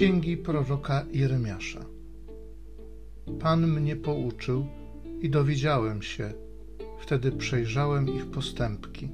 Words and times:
księgi 0.00 0.36
proroka 0.36 1.04
Jeremiasza. 1.12 1.84
Pan 3.40 3.66
mnie 3.66 3.96
pouczył 3.96 4.66
i 5.20 5.30
dowiedziałem 5.30 6.02
się, 6.02 6.32
wtedy 7.00 7.32
przejrzałem 7.32 8.08
ich 8.08 8.26
postępki. 8.26 9.08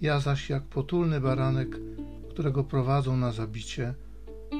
Ja 0.00 0.20
zaś, 0.20 0.50
jak 0.50 0.62
potulny 0.62 1.20
baranek, 1.20 1.80
którego 2.28 2.64
prowadzą 2.64 3.16
na 3.16 3.32
zabicie, 3.32 3.94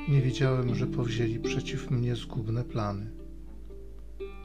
nie 0.09 0.23
wiedziałem, 0.23 0.75
że 0.75 0.87
powzięli 0.87 1.39
przeciw 1.39 1.91
mnie 1.91 2.17
zgubne 2.17 2.65
plany. 2.65 3.11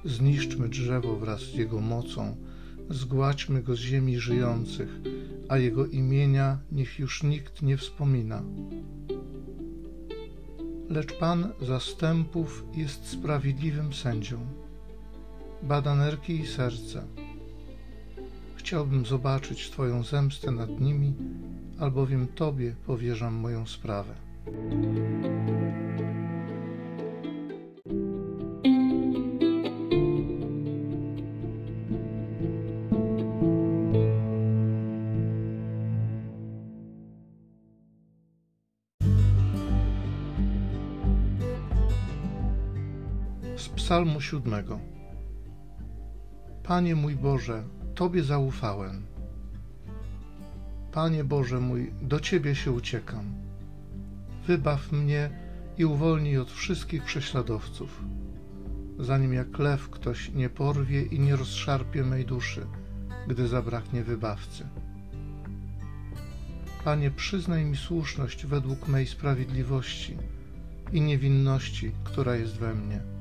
Zniszczmy 0.03 0.69
drzewo 0.69 1.15
wraz 1.15 1.41
z 1.41 1.53
jego 1.53 1.81
mocą, 1.81 2.35
zgładźmy 2.89 3.63
go 3.63 3.75
z 3.75 3.79
ziemi 3.79 4.19
żyjących, 4.19 4.99
a 5.49 5.57
jego 5.57 5.85
imienia 5.85 6.59
niech 6.71 6.99
już 6.99 7.23
nikt 7.23 7.61
nie 7.61 7.77
wspomina. 7.77 8.43
Lecz 10.89 11.13
Pan 11.13 11.51
zastępów 11.61 12.63
jest 12.73 13.07
sprawiedliwym 13.07 13.93
sędzią. 13.93 14.37
Bada 15.63 15.95
nerki 15.95 16.39
i 16.39 16.47
serce. 16.47 17.03
Chciałbym 18.55 19.05
zobaczyć 19.05 19.69
Twoją 19.69 20.03
zemstę 20.03 20.51
nad 20.51 20.79
nimi, 20.79 21.13
albowiem 21.79 22.27
Tobie 22.27 22.75
powierzam 22.85 23.33
moją 23.33 23.65
sprawę. 23.65 24.15
Z 43.65 43.69
Psalmu 43.69 44.21
siódmego. 44.21 44.79
Panie 46.63 46.95
mój 46.95 47.15
Boże, 47.15 47.63
Tobie 47.95 48.23
zaufałem. 48.23 49.05
Panie 50.91 51.23
Boże 51.23 51.59
mój, 51.59 51.91
do 52.01 52.19
Ciebie 52.19 52.55
się 52.55 52.71
uciekam. 52.71 53.25
Wybaw 54.47 54.91
mnie 54.91 55.29
i 55.77 55.85
uwolnij 55.85 56.37
od 56.37 56.51
wszystkich 56.51 57.03
prześladowców, 57.03 58.03
zanim 58.99 59.33
jak 59.33 59.59
lew 59.59 59.89
ktoś 59.89 60.29
nie 60.29 60.49
porwie 60.49 61.01
i 61.01 61.19
nie 61.19 61.35
rozszarpie 61.35 62.03
mej 62.03 62.25
duszy, 62.25 62.67
gdy 63.27 63.47
zabraknie 63.47 64.03
wybawcy. 64.03 64.67
Panie, 66.83 67.11
przyznaj 67.11 67.65
mi 67.65 67.77
słuszność 67.77 68.45
według 68.45 68.87
mej 68.87 69.07
sprawiedliwości 69.07 70.17
i 70.93 71.01
niewinności, 71.01 71.91
która 72.03 72.35
jest 72.35 72.57
we 72.57 72.75
mnie. 72.75 73.14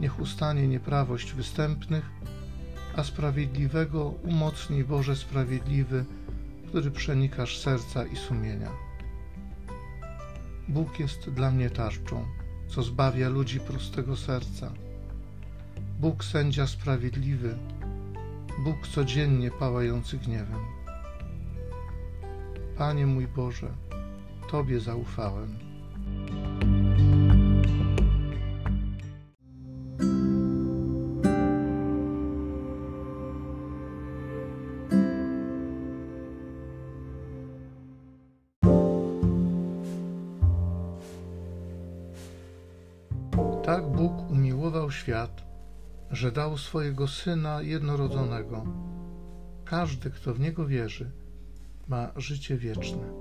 Niech 0.00 0.20
ustanie 0.20 0.68
nieprawość 0.68 1.32
występnych, 1.32 2.10
a 2.96 3.04
sprawiedliwego 3.04 4.04
umocnij 4.04 4.84
Boże 4.84 5.16
Sprawiedliwy, 5.16 6.04
który 6.68 6.90
przenikasz 6.90 7.58
serca 7.58 8.06
i 8.06 8.16
sumienia. 8.16 8.70
Bóg 10.68 11.00
jest 11.00 11.30
dla 11.30 11.50
mnie 11.50 11.70
tarczą, 11.70 12.26
co 12.68 12.82
zbawia 12.82 13.28
ludzi 13.28 13.60
prostego 13.60 14.16
serca. 14.16 14.72
Bóg 16.00 16.24
sędzia 16.24 16.66
sprawiedliwy, 16.66 17.56
Bóg 18.64 18.88
codziennie 18.88 19.50
pałający 19.50 20.18
gniewem. 20.18 20.60
Panie 22.78 23.06
mój 23.06 23.26
Boże, 23.26 23.68
Tobie 24.50 24.80
zaufałem. 24.80 25.69
Tak 43.70 43.86
Bóg 43.86 44.30
umiłował 44.30 44.90
świat, 44.90 45.42
że 46.10 46.32
dał 46.32 46.58
swojego 46.58 47.08
Syna 47.08 47.62
jednorodzonego. 47.62 48.64
Każdy, 49.64 50.10
kto 50.10 50.34
w 50.34 50.40
Niego 50.40 50.66
wierzy, 50.66 51.10
ma 51.88 52.10
życie 52.16 52.56
wieczne. 52.56 53.12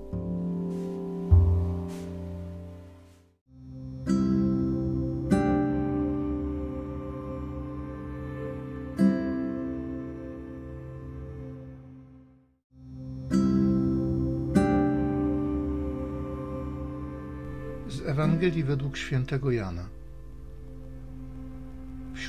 Z 17.88 18.02
Ewangelii 18.06 18.64
według 18.64 18.98
świętego 18.98 19.52
Jana. 19.52 19.99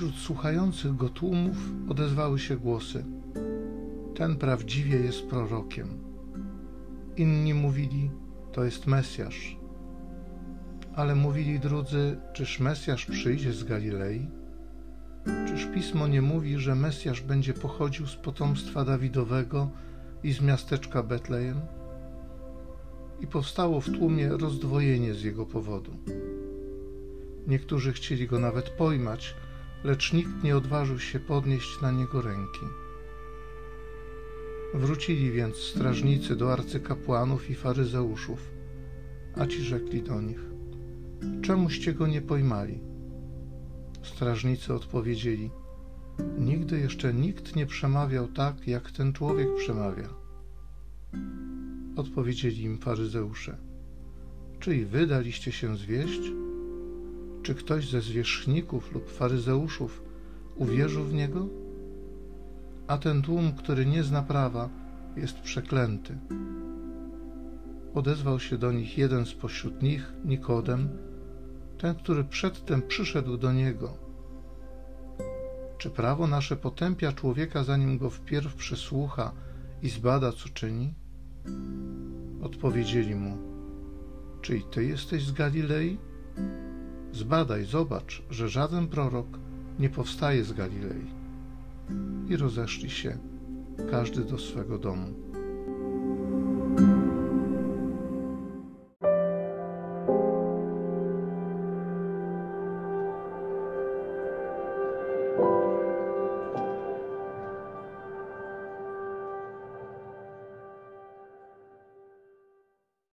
Wśród 0.01 0.17
słuchających 0.17 0.97
go 0.97 1.09
tłumów 1.09 1.57
odezwały 1.89 2.39
się 2.39 2.57
głosy: 2.57 3.05
Ten 4.15 4.37
prawdziwie 4.37 4.97
jest 4.99 5.27
prorokiem. 5.27 5.89
Inni 7.17 7.55
mówili: 7.55 8.11
To 8.53 8.65
jest 8.65 8.87
Mesjasz. 8.87 9.57
Ale 10.95 11.15
mówili 11.15 11.61
drudzy: 11.61 12.17
Czyż 12.33 12.61
Mesjasz 12.61 13.07
przyjdzie 13.07 13.53
z 13.53 13.65
Galilei? 13.65 14.29
Czyż 15.49 15.67
pismo 15.75 16.09
nie 16.09 16.23
mówi, 16.23 16.59
że 16.59 16.75
Mesjasz 16.75 17.21
będzie 17.21 17.55
pochodził 17.55 18.07
z 18.07 18.17
potomstwa 18.17 18.85
Dawidowego 18.85 19.71
i 20.23 20.33
z 20.33 20.41
miasteczka 20.41 21.03
Betlejem? 21.03 21.61
I 23.21 23.27
powstało 23.27 23.81
w 23.81 23.91
tłumie 23.91 24.29
rozdwojenie 24.29 25.15
z 25.15 25.23
jego 25.23 25.47
powodu. 25.47 25.93
Niektórzy 27.47 27.93
chcieli 27.93 28.27
go 28.27 28.39
nawet 28.39 28.71
pojmać, 28.71 29.35
lecz 29.85 30.13
nikt 30.13 30.43
nie 30.43 30.57
odważył 30.57 30.99
się 30.99 31.21
podnieść 31.21 31.81
na 31.81 31.91
niego 31.91 32.23
ręki. 32.23 32.67
Wrócili 34.75 35.31
więc 35.31 35.57
strażnicy 35.57 36.37
do 36.37 36.53
arcykapłanów 36.53 37.51
i 37.51 37.55
faryzeuszów, 37.55 38.51
a 39.37 39.47
ci 39.47 39.63
rzekli 39.63 40.03
do 40.03 40.21
nich: 40.21 40.41
Czemuście 41.43 41.95
go 41.95 42.07
nie 42.07 42.23
pojmali? 42.23 42.81
Strażnicy 44.03 44.75
odpowiedzieli: 44.75 45.51
Nigdy 46.39 46.81
jeszcze 46.81 47.15
nikt 47.15 47.57
nie 47.57 47.67
przemawiał 47.67 48.29
tak, 48.29 48.69
jak 48.69 48.91
ten 48.91 49.13
człowiek 49.13 49.49
przemawia. 49.57 50.09
Odpowiedzieli 51.97 52.63
im 52.63 52.79
faryzeusze: 52.79 53.57
Czy 54.61 54.77
i 54.77 54.85
wy 54.85 55.07
daliście 55.07 55.53
się 55.53 55.77
zwieść? 55.77 56.21
Czy 57.51 57.55
ktoś 57.55 57.91
ze 57.91 58.01
zwierzchników 58.01 58.93
lub 58.93 59.11
faryzeuszów 59.11 60.03
uwierzył 60.57 61.05
w 61.05 61.15
niego? 61.15 61.47
A 62.87 62.99
ten 62.99 63.23
tłum, 63.23 63.53
który 63.53 63.87
nie 63.87 64.03
zna 64.03 64.23
prawa, 64.23 64.69
jest 65.17 65.41
przeklęty. 65.41 66.19
Odezwał 67.95 68.41
się 68.41 68.59
do 68.59 68.73
nich 68.73 68.99
jeden 68.99 69.27
spośród 69.27 69.83
nich, 69.83 70.13
Nikodem, 70.25 70.89
ten, 71.79 71.95
który 71.95 72.25
przedtem 72.25 72.83
przyszedł 72.83 73.37
do 73.37 73.53
niego. 73.53 73.97
Czy 75.79 75.91
prawo 75.91 76.27
nasze 76.27 76.57
potępia 76.57 77.13
człowieka, 77.13 77.65
zanim 77.65 77.99
go 77.99 78.11
wpierw 78.11 78.55
przesłucha 78.55 79.33
i 79.83 79.89
zbada, 79.89 80.33
co 80.33 80.49
czyni? 80.49 80.95
Odpowiedzieli 82.43 83.15
mu: 83.15 83.39
Czy 84.43 84.57
i 84.57 84.63
ty 84.63 84.85
jesteś 84.85 85.27
z 85.27 85.33
Galilei? 85.33 85.99
Zbadaj, 87.13 87.65
zobacz, 87.65 88.23
że 88.31 88.49
żaden 88.49 88.89
prorok 88.89 89.39
nie 89.79 89.91
powstaje 89.91 90.45
z 90.45 90.53
Galilei. 90.53 91.07
I 92.29 92.37
rozeszli 92.37 92.91
się, 92.91 93.19
każdy 93.91 94.25
do 94.25 94.39
swego 94.39 94.79
domu. 94.79 95.30